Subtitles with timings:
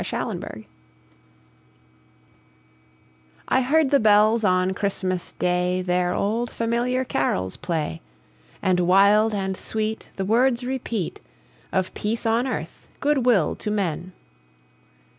[0.03, 0.65] CHRISTMAS BELLS
[3.49, 8.01] I heard the bells on Christmas Day Their old, familiar carols play,
[8.63, 11.19] And wild and sweet The words repeat
[11.71, 14.13] Of peace on earth, good will to men!